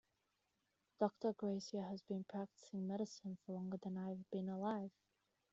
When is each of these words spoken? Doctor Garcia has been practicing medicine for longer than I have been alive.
Doctor 0.99 1.31
Garcia 1.33 1.83
has 1.83 2.01
been 2.01 2.23
practicing 2.23 2.87
medicine 2.87 3.37
for 3.45 3.51
longer 3.53 3.77
than 3.83 3.99
I 3.99 4.09
have 4.09 4.31
been 4.31 4.49
alive. 4.49 4.89